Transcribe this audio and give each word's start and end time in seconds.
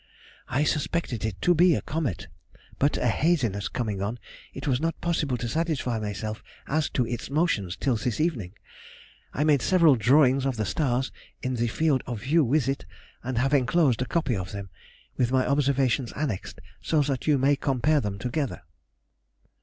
I 0.49 0.63
suspected 0.63 1.23
it 1.25 1.39
to 1.43 1.53
be 1.53 1.75
a 1.75 1.81
comet; 1.83 2.25
but 2.79 2.97
a 2.97 3.05
haziness 3.07 3.67
coming 3.67 4.01
on, 4.01 4.17
it 4.51 4.67
was 4.67 4.81
not 4.81 4.99
possible 4.99 5.37
to 5.37 5.47
satisfy 5.47 5.99
myself 5.99 6.41
as 6.67 6.89
to 6.97 7.05
its 7.05 7.29
motion 7.29 7.69
till 7.79 7.97
this 7.97 8.19
evening. 8.19 8.53
I 9.31 9.43
made 9.43 9.61
several 9.61 9.93
drawings 9.95 10.43
of 10.47 10.57
the 10.57 10.65
stars 10.65 11.11
in 11.43 11.53
the 11.53 11.67
field 11.67 12.01
of 12.07 12.23
view 12.23 12.43
with 12.43 12.67
it, 12.67 12.83
and 13.23 13.37
have 13.37 13.53
enclosed 13.53 14.01
a 14.01 14.07
copy 14.07 14.35
of 14.35 14.53
them, 14.53 14.71
with 15.17 15.31
my 15.31 15.45
observations 15.45 16.11
annexed, 16.13 16.59
that 16.89 17.27
you 17.27 17.37
may 17.37 17.55
compare 17.55 18.01
them 18.01 18.17
together. 18.17 18.63